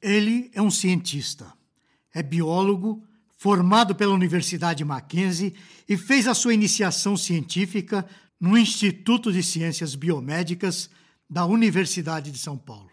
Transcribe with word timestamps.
Ele 0.00 0.50
é 0.54 0.62
um 0.62 0.70
cientista, 0.70 1.52
é 2.14 2.22
biólogo, 2.22 3.02
formado 3.36 3.94
pela 3.94 4.14
Universidade 4.14 4.84
Mackenzie 4.84 5.54
e 5.88 5.96
fez 5.96 6.26
a 6.26 6.34
sua 6.34 6.54
iniciação 6.54 7.16
científica 7.16 8.06
no 8.40 8.56
Instituto 8.56 9.32
de 9.32 9.42
Ciências 9.42 9.94
Biomédicas 9.94 10.90
da 11.28 11.44
Universidade 11.44 12.30
de 12.30 12.38
São 12.38 12.56
Paulo. 12.56 12.90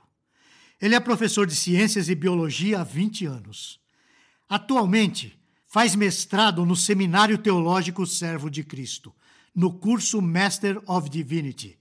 Ele 0.81 0.93
é 0.93 0.99
professor 0.99 1.47
de 1.47 1.55
Ciências 1.55 2.09
e 2.09 2.15
Biologia 2.15 2.81
há 2.81 2.83
20 2.83 3.25
anos. 3.25 3.79
Atualmente, 4.47 5.37
faz 5.65 5.95
mestrado 5.95 6.65
no 6.65 6.75
Seminário 6.75 7.37
Teológico 7.37 8.05
Servo 8.05 8.49
de 8.49 8.63
Cristo, 8.63 9.13
no 9.53 9.73
curso 9.73 10.21
Master 10.21 10.81
of 10.85 11.09
Divinity. 11.09 11.77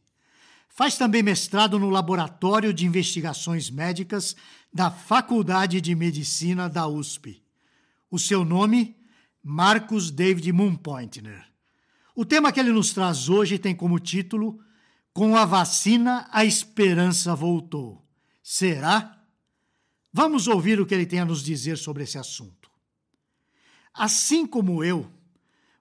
Faz 0.69 0.97
também 0.97 1.23
mestrado 1.23 1.79
no 1.79 1.91
Laboratório 1.91 2.73
de 2.73 2.87
Investigações 2.87 3.71
Médicas 3.71 4.35
da 4.75 4.91
Faculdade 4.91 5.81
de 5.81 5.95
Medicina 5.95 6.69
da 6.69 6.89
USP. 6.89 7.41
O 8.11 8.19
seu 8.19 8.45
nome, 8.45 8.97
Marcos 9.41 10.11
David 10.11 10.51
Moonpointner. 10.53 11.47
O 12.13 12.25
tema 12.25 12.51
que 12.51 12.59
ele 12.59 12.73
nos 12.73 12.93
traz 12.93 13.29
hoje 13.29 13.57
tem 13.57 13.75
como 13.75 14.01
título 14.01 14.59
Com 15.13 15.37
a 15.37 15.45
vacina, 15.45 16.29
a 16.33 16.45
esperança 16.45 17.37
voltou. 17.37 18.05
Será? 18.43 19.23
Vamos 20.13 20.49
ouvir 20.49 20.81
o 20.81 20.87
que 20.87 20.95
ele 20.95 21.07
tem 21.07 21.21
a 21.21 21.25
nos 21.25 21.45
dizer 21.45 21.79
sobre 21.79 22.03
esse 22.03 22.19
assunto. 22.19 22.69
Assim 23.93 24.45
como 24.45 24.83
eu, 24.83 25.09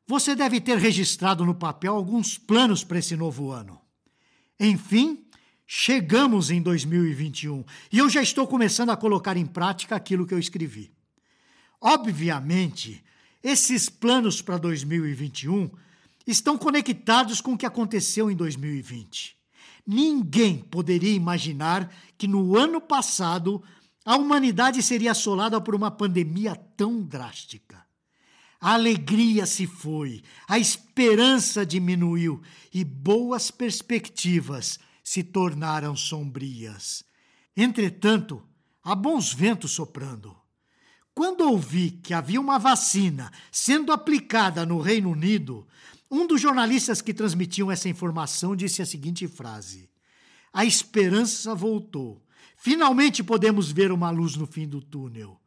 você 0.06 0.36
deve 0.36 0.62
ter 0.62 0.78
registrado 0.78 1.44
no 1.44 1.56
papel 1.56 1.96
alguns 1.96 2.38
planos 2.38 2.84
para 2.84 3.00
esse 3.00 3.16
novo 3.16 3.50
ano. 3.50 3.82
Enfim, 4.60 5.23
chegamos 5.66 6.52
em 6.52 6.62
2021 6.62 7.64
e 7.92 7.98
eu 7.98 8.10
já 8.10 8.22
estou 8.22 8.48
começando 8.48 8.90
a 8.90 8.98
colocar 8.98 9.38
em 9.38 9.46
prática 9.46 9.96
aquilo 9.96 10.26
que 10.26 10.34
eu 10.34 10.40
escrevi. 10.40 10.92
Obviamente, 11.80 13.04
esses 13.44 13.90
planos 13.90 14.42
para 14.42 14.58
2021 14.58 15.70
estão 16.26 16.58
conectados 16.58 17.42
com 17.42 17.54
o 17.54 17.58
que 17.58 17.66
aconteceu 17.66 18.32
em 18.32 18.36
2020. 18.36 19.36
Ninguém 19.86 20.60
poderia 20.60 21.14
imaginar 21.14 21.94
que 22.18 22.28
no 22.28 22.56
ano 22.58 22.80
passado 22.80 23.62
a 24.06 24.16
humanidade 24.16 24.82
seria 24.82 25.12
assolada 25.12 25.60
por 25.60 25.76
uma 25.76 25.92
pandemia 25.92 26.56
tão 26.56 27.02
drástica. 27.02 27.84
A 28.60 28.76
alegria 28.76 29.46
se 29.46 29.68
foi, 29.68 30.24
a 30.48 30.58
esperança 30.58 31.66
diminuiu 31.66 32.42
e 32.74 32.86
boas 32.86 33.52
perspectivas 33.52 34.80
se 35.04 35.24
tornaram 35.24 35.96
sombrias. 35.96 37.04
Entretanto, 37.56 38.42
há 38.84 38.96
bons 38.96 39.34
ventos 39.34 39.72
soprando. 39.72 40.36
Quando 41.14 41.42
ouvi 41.42 41.92
que 41.92 42.14
havia 42.14 42.42
uma 42.42 42.58
vacina 42.58 43.32
sendo 43.52 43.92
aplicada 43.92 44.66
no 44.66 44.80
Reino 44.80 45.12
Unido, 45.12 45.68
um 46.10 46.26
dos 46.26 46.42
jornalistas 46.42 47.02
que 47.02 47.14
transmitiam 47.14 47.72
essa 47.72 47.90
informação 47.90 48.56
disse 48.56 48.82
a 48.82 48.86
seguinte 48.86 49.28
frase: 49.28 49.90
A 50.52 50.66
esperança 50.66 51.54
voltou. 51.54 52.26
Finalmente 52.58 53.24
podemos 53.24 53.72
ver 53.72 53.92
uma 53.92 54.10
luz 54.10 54.36
no 54.36 54.48
fim 54.48 54.68
do 54.68 54.82
túnel. 54.82 55.40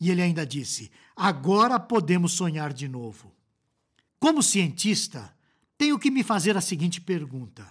E 0.00 0.10
ele 0.10 0.20
ainda 0.20 0.44
disse: 0.44 0.90
agora 1.16 1.78
podemos 1.78 2.32
sonhar 2.32 2.72
de 2.72 2.88
novo. 2.88 3.32
Como 4.18 4.42
cientista, 4.42 5.34
tenho 5.78 5.98
que 5.98 6.10
me 6.10 6.22
fazer 6.22 6.56
a 6.56 6.60
seguinte 6.60 7.00
pergunta: 7.00 7.66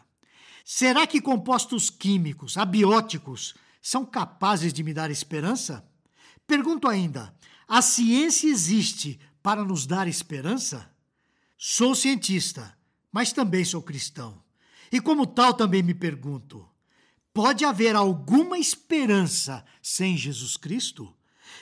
será 0.64 1.06
que 1.06 1.22
compostos 1.22 1.90
químicos, 1.90 2.58
abióticos, 2.58 3.56
são 3.82 4.06
capazes 4.06 4.72
de 4.72 4.84
me 4.84 4.94
dar 4.94 5.12
esperança? 5.12 5.86
Pergunto 6.48 6.88
ainda: 6.88 7.36
a 7.68 7.82
ciência 7.82 8.48
existe 8.48 9.20
para 9.42 9.64
nos 9.64 9.86
dar 9.86 10.08
esperança? 10.08 10.90
Sou 11.58 11.96
cientista, 11.96 12.78
mas 13.12 13.32
também 13.32 13.64
sou 13.66 13.82
cristão. 13.82 14.42
E 14.92 15.02
como 15.02 15.26
tal 15.26 15.54
também 15.54 15.82
me 15.82 15.94
pergunto: 15.94 16.68
pode 17.34 17.66
haver 17.66 17.96
alguma 17.96 18.58
esperança 18.58 19.66
sem 19.82 20.16
Jesus 20.16 20.56
Cristo? 20.56 21.14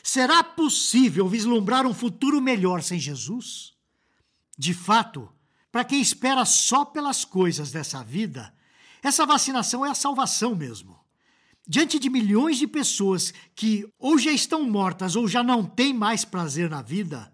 Será 0.03 0.43
possível 0.43 1.27
vislumbrar 1.27 1.85
um 1.85 1.93
futuro 1.93 2.41
melhor 2.41 2.81
sem 2.81 2.99
Jesus? 2.99 3.73
De 4.57 4.73
fato, 4.73 5.31
para 5.71 5.85
quem 5.85 6.01
espera 6.01 6.45
só 6.45 6.83
pelas 6.83 7.23
coisas 7.23 7.71
dessa 7.71 8.03
vida, 8.03 8.53
essa 9.01 9.25
vacinação 9.25 9.85
é 9.85 9.89
a 9.89 9.95
salvação 9.95 10.55
mesmo. 10.55 10.99
Diante 11.67 11.99
de 11.99 12.09
milhões 12.09 12.57
de 12.57 12.67
pessoas 12.67 13.33
que 13.55 13.87
ou 13.97 14.17
já 14.17 14.31
estão 14.31 14.69
mortas 14.69 15.15
ou 15.15 15.27
já 15.27 15.43
não 15.43 15.63
têm 15.63 15.93
mais 15.93 16.25
prazer 16.25 16.69
na 16.69 16.81
vida, 16.81 17.31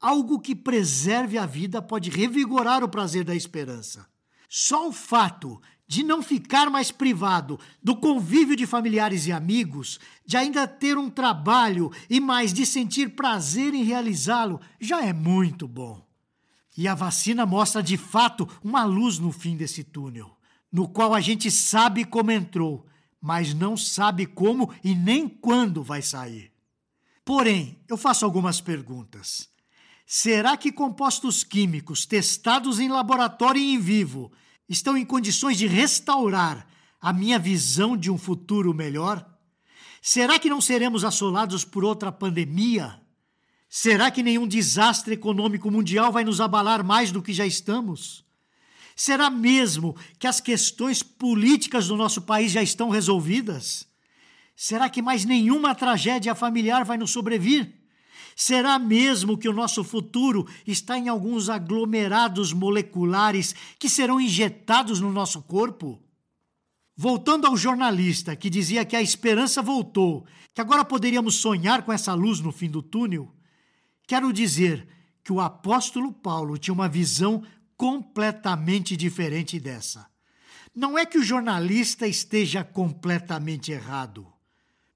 algo 0.00 0.40
que 0.40 0.54
preserve 0.54 1.38
a 1.38 1.46
vida 1.46 1.80
pode 1.80 2.10
revigorar 2.10 2.82
o 2.82 2.88
prazer 2.88 3.24
da 3.24 3.34
esperança. 3.34 4.06
Só 4.48 4.88
o 4.88 4.92
fato 4.92 5.60
de 5.86 6.02
não 6.02 6.22
ficar 6.22 6.70
mais 6.70 6.90
privado 6.90 7.58
do 7.82 7.94
convívio 7.96 8.56
de 8.56 8.66
familiares 8.66 9.26
e 9.26 9.32
amigos, 9.32 10.00
de 10.26 10.36
ainda 10.36 10.66
ter 10.66 10.96
um 10.96 11.10
trabalho 11.10 11.90
e 12.08 12.18
mais 12.20 12.52
de 12.52 12.64
sentir 12.64 13.10
prazer 13.10 13.74
em 13.74 13.84
realizá-lo, 13.84 14.60
já 14.80 15.04
é 15.04 15.12
muito 15.12 15.68
bom. 15.68 16.02
E 16.76 16.88
a 16.88 16.94
vacina 16.94 17.44
mostra 17.44 17.82
de 17.82 17.96
fato 17.96 18.48
uma 18.62 18.84
luz 18.84 19.18
no 19.18 19.30
fim 19.30 19.56
desse 19.56 19.84
túnel, 19.84 20.34
no 20.72 20.88
qual 20.88 21.12
a 21.14 21.20
gente 21.20 21.50
sabe 21.50 22.04
como 22.04 22.30
entrou, 22.30 22.86
mas 23.20 23.52
não 23.52 23.76
sabe 23.76 24.24
como 24.24 24.72
e 24.82 24.94
nem 24.94 25.28
quando 25.28 25.82
vai 25.82 26.00
sair. 26.00 26.50
Porém, 27.24 27.78
eu 27.86 27.96
faço 27.96 28.24
algumas 28.24 28.60
perguntas. 28.60 29.48
Será 30.06 30.56
que 30.56 30.72
compostos 30.72 31.44
químicos 31.44 32.04
testados 32.04 32.80
em 32.80 32.88
laboratório 32.88 33.60
e 33.60 33.74
em 33.74 33.78
vivo 33.78 34.32
estão 34.68 34.96
em 34.96 35.04
condições 35.04 35.56
de 35.56 35.66
restaurar 35.66 36.66
a 37.00 37.12
minha 37.12 37.38
visão 37.38 37.96
de 37.96 38.10
um 38.10 38.18
futuro 38.18 38.74
melhor? 38.74 39.28
Será 40.00 40.38
que 40.38 40.50
não 40.50 40.60
seremos 40.60 41.04
assolados 41.04 41.64
por 41.64 41.84
outra 41.84 42.10
pandemia? 42.10 43.00
Será 43.68 44.10
que 44.10 44.22
nenhum 44.22 44.46
desastre 44.46 45.14
econômico 45.14 45.70
mundial 45.70 46.10
vai 46.10 46.24
nos 46.24 46.40
abalar 46.40 46.84
mais 46.84 47.12
do 47.12 47.22
que 47.22 47.32
já 47.32 47.46
estamos? 47.46 48.24
Será 48.94 49.30
mesmo 49.30 49.96
que 50.18 50.26
as 50.26 50.40
questões 50.40 51.02
políticas 51.02 51.88
do 51.88 51.96
nosso 51.96 52.22
país 52.22 52.52
já 52.52 52.62
estão 52.62 52.90
resolvidas? 52.90 53.86
Será 54.54 54.88
que 54.88 55.02
mais 55.02 55.24
nenhuma 55.24 55.74
tragédia 55.74 56.34
familiar 56.34 56.84
vai 56.84 56.98
nos 56.98 57.10
sobrevir? 57.10 57.82
Será 58.36 58.78
mesmo 58.78 59.36
que 59.36 59.48
o 59.48 59.52
nosso 59.52 59.84
futuro 59.84 60.46
está 60.66 60.96
em 60.98 61.08
alguns 61.08 61.48
aglomerados 61.48 62.52
moleculares 62.52 63.54
que 63.78 63.88
serão 63.88 64.20
injetados 64.20 65.00
no 65.00 65.12
nosso 65.12 65.42
corpo? 65.42 66.02
Voltando 66.96 67.46
ao 67.46 67.56
jornalista 67.56 68.36
que 68.36 68.50
dizia 68.50 68.84
que 68.84 68.96
a 68.96 69.02
esperança 69.02 69.62
voltou, 69.62 70.26
que 70.54 70.60
agora 70.60 70.84
poderíamos 70.84 71.36
sonhar 71.36 71.82
com 71.82 71.92
essa 71.92 72.14
luz 72.14 72.40
no 72.40 72.52
fim 72.52 72.70
do 72.70 72.82
túnel, 72.82 73.34
quero 74.06 74.32
dizer 74.32 74.86
que 75.24 75.32
o 75.32 75.40
apóstolo 75.40 76.12
Paulo 76.12 76.58
tinha 76.58 76.74
uma 76.74 76.88
visão 76.88 77.42
completamente 77.82 78.96
diferente 78.96 79.58
dessa. 79.58 80.06
Não 80.72 80.96
é 80.96 81.04
que 81.04 81.18
o 81.18 81.24
jornalista 81.24 82.06
esteja 82.06 82.62
completamente 82.62 83.72
errado. 83.72 84.26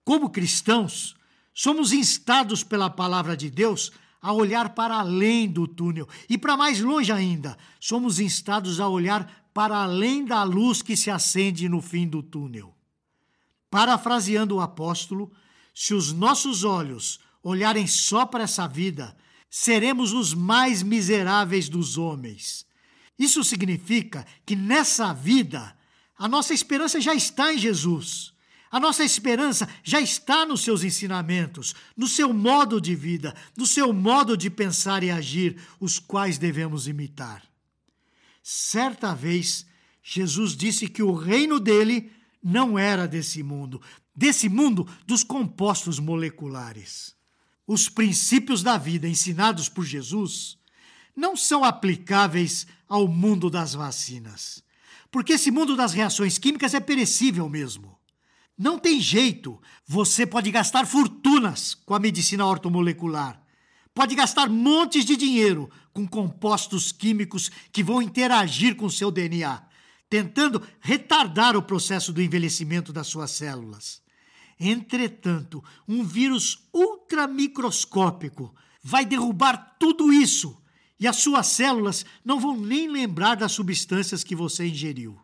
Como 0.05 0.31
cristãos, 0.31 1.17
Somos 1.59 1.95
instados 1.95 2.63
pela 2.63 2.91
palavra 2.91 3.35
de 3.35 3.49
Deus 3.49 3.91
a 4.21 4.31
olhar 4.31 4.75
para 4.75 4.97
além 4.97 5.49
do 5.49 5.67
túnel 5.67 6.07
e 6.29 6.37
para 6.37 6.55
mais 6.55 6.83
longe 6.83 7.11
ainda. 7.11 7.57
Somos 7.81 8.21
instados 8.21 8.79
a 8.79 8.87
olhar 8.87 9.49
para 9.55 9.79
além 9.79 10.27
da 10.27 10.43
luz 10.43 10.83
que 10.83 10.95
se 10.95 11.11
acende 11.11 11.67
no 11.67 11.81
fim 11.81 12.07
do 12.07 12.23
túnel. 12.23 12.75
Parafraseando 13.71 14.57
o 14.57 14.61
apóstolo, 14.61 15.33
se 15.75 15.95
os 15.95 16.13
nossos 16.13 16.63
olhos 16.63 17.21
olharem 17.43 17.87
só 17.87 18.27
para 18.27 18.45
essa 18.45 18.69
vida, 18.69 19.17
seremos 19.49 20.13
os 20.13 20.35
mais 20.35 20.83
miseráveis 20.83 21.71
dos 21.71 21.97
homens. 21.97 22.66
Isso 23.19 23.43
significa 23.43 24.27
que 24.45 24.55
nessa 24.55 25.13
vida 25.13 25.77
a 26.19 26.29
nossa 26.29 26.55
esperança 26.55 27.01
já 27.01 27.15
está 27.15 27.53
em 27.53 27.59
Jesus. 27.59 28.33
A 28.71 28.81
nossa 28.81 29.05
esperança 29.05 29.69
já 29.83 30.01
está 30.01 30.45
nos 30.45 30.63
seus 30.63 30.83
ensinamentos, 30.83 31.75
no 31.97 32.09
seu 32.09 32.33
modo 32.33 32.81
de 32.81 32.95
vida, 32.95 33.35
no 33.57 33.67
seu 33.67 33.93
modo 33.93 34.37
de 34.37 34.51
pensar 34.51 35.03
e 35.03 35.11
agir, 35.11 35.57
os 35.79 35.99
quais 35.99 36.37
devemos 36.37 36.89
imitar. 36.89 37.43
Certa 38.43 39.15
vez, 39.15 39.67
Jesus 40.03 40.57
disse 40.57 40.89
que 40.89 41.03
o 41.03 41.15
reino 41.15 41.59
dele 41.59 42.13
não 42.43 42.79
era 42.79 43.07
desse 43.09 43.43
mundo, 43.43 43.81
desse 44.15 44.49
mundo 44.49 44.87
dos 45.07 45.25
compostos 45.25 45.99
moleculares. 45.99 47.15
Os 47.67 47.89
princípios 47.89 48.63
da 48.63 48.79
vida 48.79 49.09
ensinados 49.09 49.69
por 49.69 49.85
Jesus 49.85 50.59
não 51.17 51.35
são 51.35 51.65
aplicáveis 51.65 52.67
ao 52.87 53.09
mundo 53.09 53.49
das 53.49 53.73
vacinas, 53.73 54.63
porque 55.11 55.33
esse 55.33 55.51
mundo 55.51 55.75
das 55.75 55.95
reações 55.95 56.37
químicas 56.37 56.75
é 56.75 56.81
perecível 56.81 57.49
mesmo. 57.49 57.99
Não 58.59 58.79
tem 58.79 59.01
jeito. 59.01 59.61
Você 59.87 60.27
pode 60.27 60.51
gastar 60.51 60.87
fortunas 60.87 61.75
com 61.75 61.95
a 61.95 61.99
medicina 61.99 62.47
ortomolecular. 62.47 63.41
Pode 63.95 64.15
gastar 64.15 64.49
montes 64.49 65.05
de 65.05 65.17
dinheiro 65.17 65.71
com 65.93 66.07
compostos 66.07 66.93
químicos 66.93 67.51
que 67.73 67.83
vão 67.83 68.03
interagir 68.03 68.77
com 68.77 68.89
seu 68.91 69.11
DNA, 69.11 69.63
tentando 70.09 70.63
retardar 70.81 71.57
o 71.57 71.63
processo 71.63 72.13
do 72.13 72.23
envelhecimento 72.23 72.93
das 72.93 73.07
suas 73.07 73.31
células. 73.31 74.03
Entretanto, 74.61 75.63
um 75.89 76.03
vírus 76.05 76.67
ultramicroscópico 76.73 78.55
vai 78.83 79.05
derrubar 79.05 79.77
tudo 79.79 80.13
isso 80.13 80.59
e 80.99 81.07
as 81.07 81.17
suas 81.17 81.47
células 81.49 82.05
não 82.25 82.41
vão 82.41 82.57
nem 82.57 82.89
lembrar 82.89 83.35
das 83.35 83.53
substâncias 83.53 84.25
que 84.25 84.35
você 84.35 84.67
ingeriu. 84.67 85.19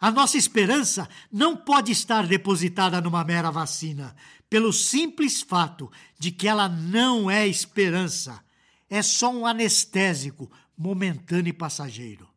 A 0.00 0.10
nossa 0.10 0.36
esperança 0.36 1.08
não 1.30 1.56
pode 1.56 1.90
estar 1.90 2.26
depositada 2.26 3.00
numa 3.00 3.24
mera 3.24 3.50
vacina, 3.50 4.14
pelo 4.48 4.72
simples 4.72 5.42
fato 5.42 5.90
de 6.18 6.30
que 6.30 6.46
ela 6.46 6.68
não 6.68 7.30
é 7.30 7.46
esperança, 7.46 8.42
é 8.88 9.02
só 9.02 9.30
um 9.30 9.44
anestésico 9.44 10.50
momentâneo 10.76 11.50
e 11.50 11.52
passageiro. 11.52 12.28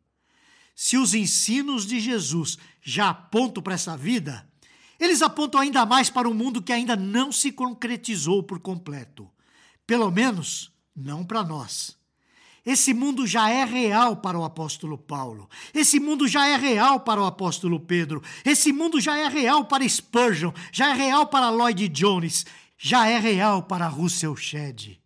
Se 0.74 0.96
os 0.96 1.14
ensinos 1.14 1.86
de 1.86 2.00
Jesus 2.00 2.58
já 2.82 3.10
apontam 3.10 3.62
para 3.62 3.74
essa 3.74 3.96
vida, 3.96 4.46
eles 4.98 5.22
apontam 5.22 5.60
ainda 5.60 5.86
mais 5.86 6.10
para 6.10 6.28
um 6.28 6.34
mundo 6.34 6.62
que 6.62 6.72
ainda 6.72 6.96
não 6.96 7.30
se 7.30 7.52
concretizou 7.52 8.42
por 8.42 8.58
completo. 8.60 9.30
Pelo 9.86 10.10
menos, 10.10 10.72
não 10.94 11.24
para 11.24 11.44
nós. 11.44 11.96
Esse 12.64 12.94
mundo 12.94 13.26
já 13.26 13.50
é 13.50 13.64
real 13.64 14.16
para 14.16 14.38
o 14.38 14.44
apóstolo 14.44 14.96
Paulo. 14.96 15.48
Esse 15.74 15.98
mundo 15.98 16.28
já 16.28 16.46
é 16.46 16.56
real 16.56 17.00
para 17.00 17.20
o 17.20 17.24
apóstolo 17.26 17.80
Pedro. 17.80 18.22
Esse 18.44 18.72
mundo 18.72 19.00
já 19.00 19.18
é 19.18 19.26
real 19.26 19.64
para 19.64 19.88
Spurgeon. 19.88 20.52
Já 20.70 20.90
é 20.90 20.92
real 20.92 21.26
para 21.26 21.50
Lloyd 21.50 21.88
Jones. 21.88 22.46
Já 22.78 23.08
é 23.08 23.18
real 23.18 23.64
para 23.64 23.88
Russell 23.88 24.36
Shedd. 24.36 25.00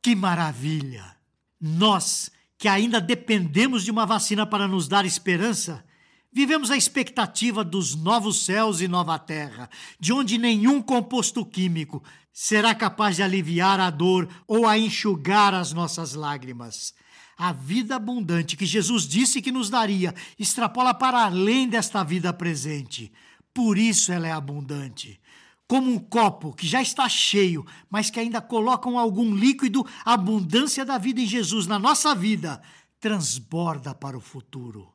Que 0.00 0.14
maravilha! 0.14 1.16
Nós, 1.60 2.30
que 2.58 2.68
ainda 2.68 3.00
dependemos 3.00 3.84
de 3.84 3.90
uma 3.90 4.06
vacina 4.06 4.44
para 4.44 4.66
nos 4.66 4.88
dar 4.88 5.04
esperança, 5.04 5.84
vivemos 6.32 6.70
a 6.70 6.76
expectativa 6.76 7.62
dos 7.62 7.94
novos 7.94 8.44
céus 8.44 8.80
e 8.80 8.88
nova 8.88 9.18
terra, 9.18 9.68
de 10.00 10.12
onde 10.12 10.38
nenhum 10.38 10.80
composto 10.80 11.44
químico 11.44 12.02
será 12.32 12.74
capaz 12.74 13.16
de 13.16 13.22
aliviar 13.22 13.78
a 13.78 13.90
dor 13.90 14.28
ou 14.46 14.66
a 14.66 14.78
enxugar 14.78 15.52
as 15.52 15.72
nossas 15.72 16.14
lágrimas. 16.14 16.94
A 17.36 17.52
vida 17.52 17.96
abundante 17.96 18.56
que 18.56 18.64
Jesus 18.64 19.06
disse 19.06 19.42
que 19.42 19.52
nos 19.52 19.68
daria 19.68 20.14
extrapola 20.38 20.94
para 20.94 21.24
além 21.24 21.68
desta 21.68 22.02
vida 22.02 22.32
presente. 22.32 23.12
Por 23.52 23.76
isso 23.76 24.12
ela 24.12 24.26
é 24.26 24.32
abundante. 24.32 25.20
Como 25.66 25.90
um 25.90 25.98
copo 25.98 26.52
que 26.52 26.66
já 26.66 26.82
está 26.82 27.08
cheio, 27.08 27.66
mas 27.90 28.10
que 28.10 28.20
ainda 28.20 28.40
colocam 28.40 28.98
algum 28.98 29.34
líquido, 29.34 29.86
a 30.04 30.14
abundância 30.14 30.84
da 30.84 30.98
vida 30.98 31.20
em 31.20 31.26
Jesus 31.26 31.66
na 31.66 31.78
nossa 31.78 32.14
vida 32.14 32.62
transborda 33.00 33.94
para 33.94 34.16
o 34.16 34.20
futuro. 34.20 34.92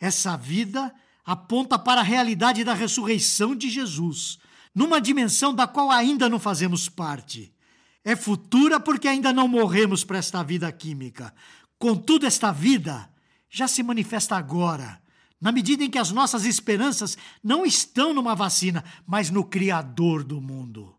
Essa 0.00 0.36
vida 0.36 0.92
aponta 1.24 1.78
para 1.78 2.00
a 2.00 2.04
realidade 2.04 2.64
da 2.64 2.72
ressurreição 2.74 3.54
de 3.54 3.68
Jesus 3.68 4.38
numa 4.74 5.00
dimensão 5.00 5.54
da 5.54 5.66
qual 5.66 5.90
ainda 5.90 6.28
não 6.28 6.38
fazemos 6.38 6.88
parte. 6.88 7.52
É 8.04 8.16
futura 8.16 8.80
porque 8.80 9.06
ainda 9.06 9.32
não 9.32 9.46
morremos 9.46 10.04
para 10.04 10.18
esta 10.18 10.42
vida 10.42 10.70
química. 10.72 11.34
Contudo, 11.78 12.26
esta 12.26 12.50
vida 12.50 13.10
já 13.48 13.66
se 13.68 13.82
manifesta 13.82 14.36
agora, 14.36 15.00
na 15.40 15.50
medida 15.50 15.84
em 15.84 15.90
que 15.90 15.98
as 15.98 16.10
nossas 16.10 16.44
esperanças 16.44 17.18
não 17.42 17.66
estão 17.66 18.14
numa 18.14 18.34
vacina, 18.34 18.84
mas 19.06 19.28
no 19.30 19.44
Criador 19.44 20.22
do 20.22 20.40
mundo. 20.40 20.94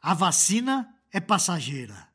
A 0.00 0.14
vacina 0.14 0.88
é 1.12 1.20
passageira. 1.20 2.08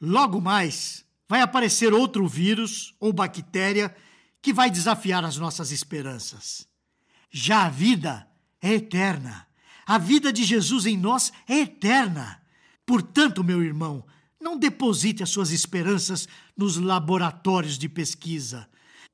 Logo 0.00 0.40
mais, 0.40 1.04
vai 1.28 1.40
aparecer 1.40 1.92
outro 1.92 2.26
vírus 2.26 2.94
ou 3.00 3.12
bactéria 3.12 3.94
que 4.46 4.52
vai 4.52 4.70
desafiar 4.70 5.24
as 5.24 5.36
nossas 5.36 5.72
esperanças. 5.72 6.68
Já 7.30 7.66
a 7.66 7.68
vida 7.68 8.28
é 8.62 8.74
eterna 8.74 9.46
a 9.86 9.98
vida 9.98 10.32
de 10.32 10.42
Jesus 10.42 10.84
em 10.84 10.98
nós 10.98 11.32
é 11.46 11.60
eterna. 11.60 12.42
Portanto, 12.84 13.44
meu 13.44 13.62
irmão, 13.62 14.04
não 14.40 14.58
deposite 14.58 15.22
as 15.22 15.30
suas 15.30 15.52
esperanças 15.52 16.28
nos 16.56 16.76
laboratórios 16.76 17.78
de 17.78 17.88
pesquisa. 17.88 18.68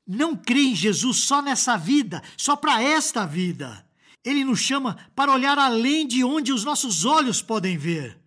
Não 0.06 0.34
crê 0.34 0.62
em 0.62 0.74
Jesus 0.74 1.18
só 1.18 1.42
nessa 1.42 1.76
vida, 1.76 2.22
só 2.38 2.56
para 2.56 2.82
esta 2.82 3.26
vida. 3.26 3.86
Ele 4.24 4.44
nos 4.44 4.60
chama 4.60 4.96
para 5.14 5.32
olhar 5.32 5.58
além 5.58 6.06
de 6.06 6.24
onde 6.24 6.52
os 6.52 6.64
nossos 6.64 7.04
olhos 7.04 7.42
podem 7.42 7.76
ver. 7.76 8.18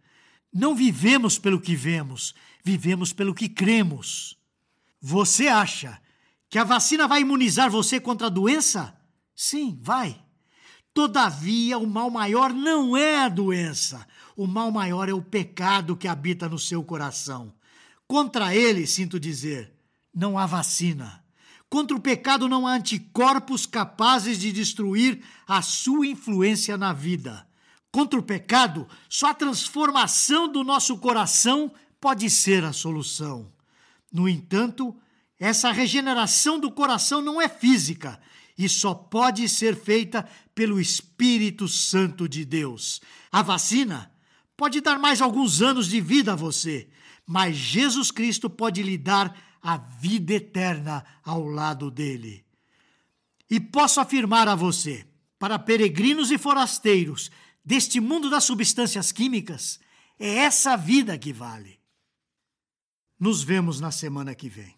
Não 0.54 0.76
vivemos 0.76 1.40
pelo 1.40 1.60
que 1.60 1.76
vemos, 1.76 2.36
vivemos 2.64 3.12
pelo 3.12 3.34
que 3.34 3.50
cremos. 3.50 4.38
Você 5.02 5.48
acha 5.48 6.00
que 6.56 6.60
a 6.60 6.64
vacina 6.64 7.06
vai 7.06 7.20
imunizar 7.20 7.70
você 7.70 8.00
contra 8.00 8.28
a 8.28 8.30
doença? 8.30 8.96
Sim, 9.36 9.78
vai. 9.82 10.18
Todavia, 10.94 11.78
o 11.78 11.86
mal 11.86 12.10
maior 12.10 12.54
não 12.54 12.96
é 12.96 13.18
a 13.18 13.28
doença. 13.28 14.08
O 14.38 14.48
mal 14.48 14.72
maior 14.72 15.10
é 15.10 15.14
o 15.14 15.22
pecado 15.22 15.98
que 15.98 16.08
habita 16.08 16.48
no 16.48 16.58
seu 16.58 16.82
coração. 16.82 17.54
Contra 18.08 18.56
ele, 18.56 18.88
sinto 18.88 19.20
dizer, 19.20 19.74
não 20.14 20.38
há 20.38 20.46
vacina. 20.46 21.22
Contra 21.70 21.98
o 21.98 22.00
pecado 22.00 22.48
não 22.48 22.66
há 22.66 22.76
anticorpos 22.76 23.66
capazes 23.66 24.40
de 24.40 24.54
destruir 24.54 25.22
a 25.46 25.62
sua 25.62 26.08
influência 26.08 26.78
na 26.78 26.94
vida. 26.94 27.46
Contra 27.92 28.18
o 28.18 28.24
pecado, 28.24 28.88
só 29.10 29.32
a 29.32 29.34
transformação 29.34 30.50
do 30.50 30.64
nosso 30.64 31.00
coração 31.00 31.70
pode 32.00 32.30
ser 32.30 32.64
a 32.64 32.72
solução. 32.72 33.52
No 34.10 34.30
entanto, 34.30 34.96
essa 35.40 35.72
regeneração 35.72 36.60
do 36.60 36.72
coração 36.72 37.22
não 37.22 37.42
é 37.42 37.50
física, 37.50 38.20
e 38.58 38.70
só 38.70 38.94
pode 38.94 39.48
ser 39.50 39.76
feita 39.76 40.28
pelo 40.54 40.80
Espírito 40.80 41.68
Santo 41.68 42.28
de 42.28 42.46
Deus. 42.46 43.02
A 43.32 43.42
vacina 43.42 44.12
pode 44.56 44.80
dar 44.80 44.98
mais 44.98 45.22
alguns 45.22 45.62
anos 45.62 45.90
de 45.90 46.00
vida 46.00 46.34
a 46.34 46.36
você, 46.36 46.88
mas 47.26 47.56
Jesus 47.56 48.12
Cristo 48.12 48.50
pode 48.50 48.82
lhe 48.82 48.98
dar 48.98 49.38
a 49.62 49.78
vida 49.78 50.34
eterna 50.34 51.04
ao 51.24 51.46
lado 51.46 51.92
dele. 51.92 52.46
E 53.50 53.60
posso 53.60 54.00
afirmar 54.00 54.48
a 54.48 54.56
você, 54.56 55.06
para 55.38 55.60
peregrinos 55.60 56.32
e 56.32 56.38
forasteiros 56.38 57.30
deste 57.64 58.00
mundo 58.00 58.30
das 58.30 58.46
substâncias 58.46 59.12
químicas, 59.12 59.80
é 60.18 60.36
essa 60.36 60.78
vida 60.78 61.18
que 61.18 61.34
vale. 61.34 61.80
Nos 63.20 63.44
vemos 63.44 63.80
na 63.80 63.92
semana 63.92 64.34
que 64.34 64.48
vem. 64.48 64.78